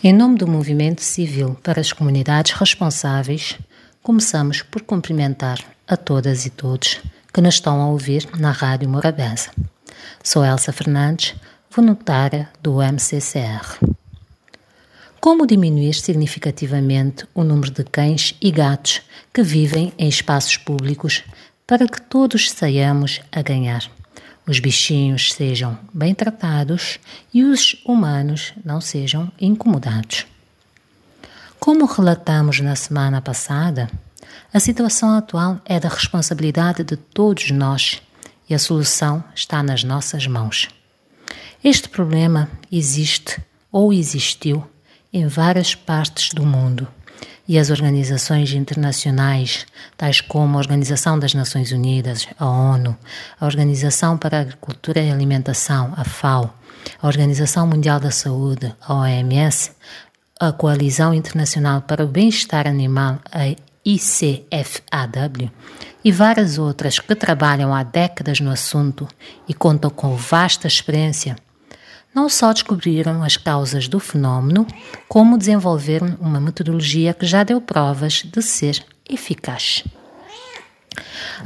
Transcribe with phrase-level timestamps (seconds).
[0.00, 3.58] Em nome do Movimento Civil para as Comunidades Responsáveis,
[4.00, 7.00] começamos por cumprimentar a todas e todos
[7.34, 9.50] que nos estão a ouvir na Rádio Morabeza.
[10.22, 11.34] Sou Elsa Fernandes,
[11.68, 13.76] voluntária do MCCR.
[15.20, 19.02] Como diminuir significativamente o número de cães e gatos
[19.34, 21.24] que vivem em espaços públicos
[21.66, 23.90] para que todos saiamos a ganhar?
[24.48, 26.98] Os bichinhos sejam bem tratados
[27.34, 30.26] e os humanos não sejam incomodados.
[31.60, 33.90] Como relatamos na semana passada,
[34.52, 38.00] a situação atual é da responsabilidade de todos nós
[38.48, 40.68] e a solução está nas nossas mãos.
[41.62, 43.38] Este problema existe
[43.70, 44.66] ou existiu
[45.12, 46.88] em várias partes do mundo
[47.48, 49.66] e as organizações internacionais,
[49.96, 52.94] tais como a Organização das Nações Unidas, a ONU,
[53.40, 56.52] a Organização para a Agricultura e Alimentação, a FAO,
[57.00, 59.72] a Organização Mundial da Saúde, a OMS,
[60.38, 65.50] a Coalizão Internacional para o Bem-Estar Animal, a ICFAW,
[66.04, 69.08] e várias outras que trabalham há décadas no assunto
[69.48, 71.34] e contam com vasta experiência
[72.14, 74.66] não só descobriram as causas do fenómeno,
[75.08, 79.84] como desenvolveram uma metodologia que já deu provas de ser eficaz.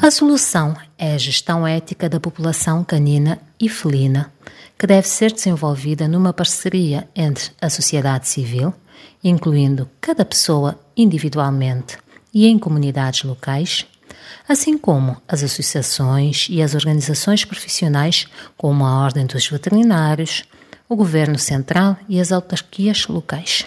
[0.00, 4.32] A solução é a gestão ética da população canina e felina,
[4.78, 8.72] que deve ser desenvolvida numa parceria entre a sociedade civil,
[9.22, 11.98] incluindo cada pessoa individualmente
[12.32, 13.86] e em comunidades locais,
[14.48, 20.44] assim como as associações e as organizações profissionais, como a Ordem dos Veterinários,
[20.92, 23.64] o Governo Central e as autarquias locais.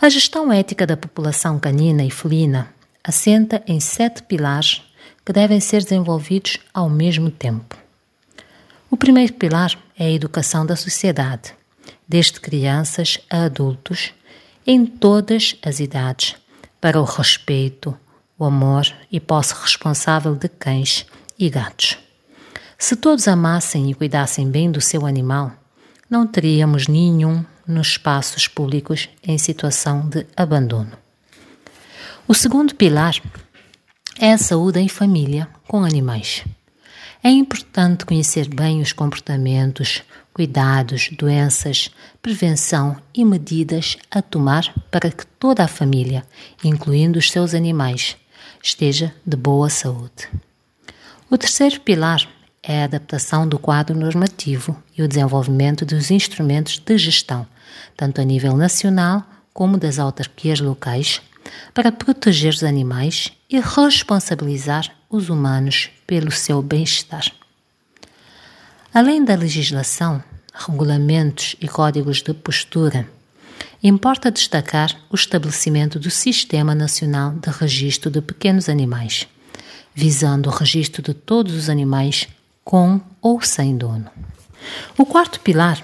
[0.00, 2.68] A gestão ética da população canina e felina
[3.04, 4.82] assenta em sete pilares
[5.24, 7.76] que devem ser desenvolvidos ao mesmo tempo.
[8.90, 11.54] O primeiro pilar é a educação da sociedade,
[12.08, 14.12] desde crianças a adultos,
[14.66, 16.34] em todas as idades,
[16.80, 17.96] para o respeito,
[18.36, 21.06] o amor e posse responsável de cães
[21.38, 21.96] e gatos.
[22.76, 25.52] Se todos amassem e cuidassem bem do seu animal,
[26.08, 30.92] não teríamos nenhum nos espaços públicos em situação de abandono.
[32.26, 33.20] O segundo pilar
[34.18, 36.44] é a saúde em família com animais.
[37.22, 41.90] É importante conhecer bem os comportamentos, cuidados, doenças,
[42.20, 46.24] prevenção e medidas a tomar para que toda a família,
[46.62, 48.16] incluindo os seus animais,
[48.62, 50.28] esteja de boa saúde.
[51.30, 52.28] O terceiro pilar
[52.66, 57.46] é a adaptação do quadro normativo e o desenvolvimento dos instrumentos de gestão,
[57.96, 61.20] tanto a nível nacional como das autarquias locais,
[61.74, 67.24] para proteger os animais e responsabilizar os humanos pelo seu bem-estar.
[68.92, 70.22] Além da legislação,
[70.54, 73.06] regulamentos e códigos de postura,
[73.82, 79.28] importa destacar o estabelecimento do Sistema Nacional de Registro de Pequenos Animais,
[79.94, 82.26] visando o registro de todos os animais
[82.64, 84.10] com ou sem dono.
[84.96, 85.82] O quarto pilar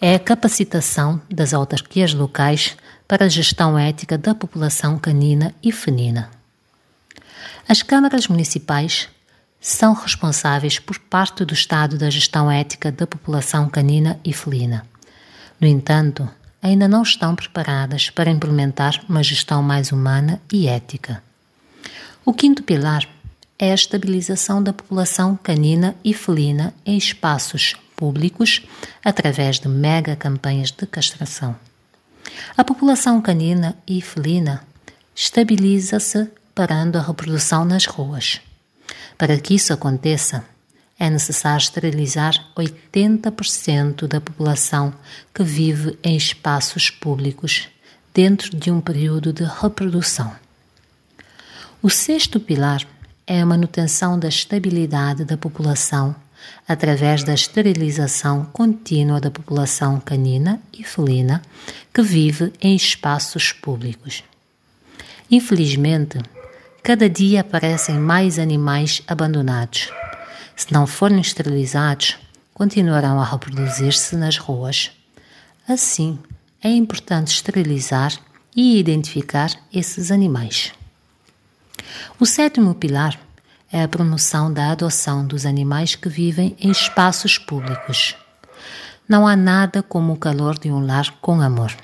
[0.00, 2.76] é a capacitação das autarquias locais
[3.08, 6.30] para a gestão ética da população canina e felina.
[7.68, 9.08] As câmaras municipais
[9.60, 14.84] são responsáveis por parte do Estado da gestão ética da população canina e felina.
[15.60, 16.28] No entanto,
[16.60, 21.22] ainda não estão preparadas para implementar uma gestão mais humana e ética.
[22.24, 23.08] O quinto pilar
[23.58, 28.62] é a estabilização da população canina e felina em espaços públicos
[29.04, 31.54] através de mega campanhas de castração.
[32.56, 34.64] A população canina e felina
[35.14, 38.40] estabiliza-se parando a reprodução nas ruas.
[39.16, 40.44] Para que isso aconteça,
[40.98, 44.92] é necessário esterilizar 80% da população
[45.34, 47.68] que vive em espaços públicos
[48.14, 50.34] dentro de um período de reprodução.
[51.82, 52.86] O sexto pilar
[53.26, 56.14] é a manutenção da estabilidade da população
[56.66, 61.42] através da esterilização contínua da população canina e felina
[61.92, 64.24] que vive em espaços públicos.
[65.30, 66.18] Infelizmente,
[66.82, 69.88] cada dia aparecem mais animais abandonados.
[70.56, 72.18] Se não forem esterilizados,
[72.52, 74.90] continuarão a reproduzir-se nas ruas.
[75.68, 76.18] Assim,
[76.62, 78.12] é importante esterilizar
[78.54, 80.72] e identificar esses animais.
[82.18, 83.18] O sétimo pilar
[83.72, 88.14] é a promoção da adoção dos animais que vivem em espaços públicos.
[89.08, 91.74] Não há nada como o calor de um lar com amor.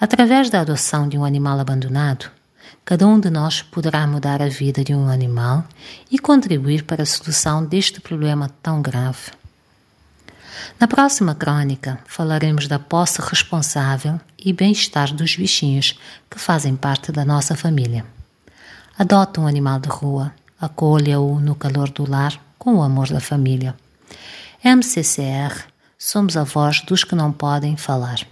[0.00, 2.30] Através da adoção de um animal abandonado,
[2.84, 5.64] cada um de nós poderá mudar a vida de um animal
[6.10, 9.30] e contribuir para a solução deste problema tão grave.
[10.80, 15.98] Na próxima crônica falaremos da posse responsável e bem-estar dos bichinhos
[16.30, 18.04] que fazem parte da nossa família.
[18.98, 23.74] Adote um animal de rua, acolha-o no calor do lar com o amor da família.
[24.64, 25.72] MCCR
[26.04, 28.26] Somos a voz dos que não podem falar.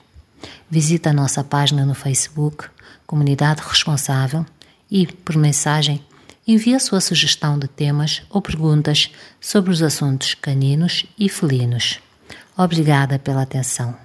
[0.69, 2.69] Visite a nossa página no Facebook,
[3.07, 4.45] Comunidade Responsável,
[4.91, 6.05] e, por mensagem,
[6.45, 12.01] envie a sua sugestão de temas ou perguntas sobre os assuntos caninos e felinos.
[12.57, 13.97] Obrigada pela atenção.